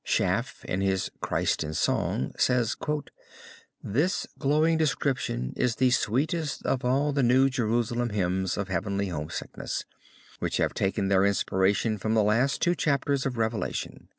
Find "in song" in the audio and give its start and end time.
1.63-2.33